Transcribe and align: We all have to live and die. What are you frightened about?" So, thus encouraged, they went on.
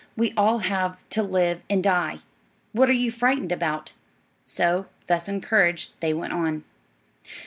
We 0.17 0.33
all 0.35 0.57
have 0.57 0.97
to 1.09 1.21
live 1.21 1.61
and 1.69 1.83
die. 1.83 2.21
What 2.71 2.89
are 2.89 2.91
you 2.91 3.11
frightened 3.11 3.51
about?" 3.51 3.93
So, 4.45 4.87
thus 5.05 5.29
encouraged, 5.29 5.99
they 6.01 6.11
went 6.11 6.33
on. 6.33 6.63